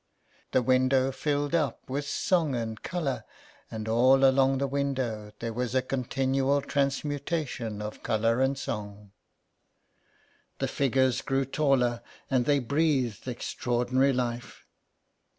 The 0.51 0.63
window 0.63 1.11
filled 1.11 1.53
up 1.53 1.87
with 1.87 2.07
song 2.07 2.55
and 2.55 2.81
colour, 2.81 3.23
and 3.69 3.87
all 3.87 4.25
along 4.25 4.57
the 4.57 4.65
window 4.65 5.31
there 5.37 5.53
was 5.53 5.75
a 5.75 5.83
continual 5.83 6.59
transmutation 6.63 7.83
of 7.83 8.01
colour 8.01 8.41
and 8.41 8.57
song. 8.57 9.11
The 10.57 10.67
figures 10.67 11.21
grew 11.21 11.45
taller, 11.45 12.01
and 12.31 12.45
they 12.45 12.57
breathed 12.57 13.27
extraordinary 13.27 14.11
life. 14.11 14.65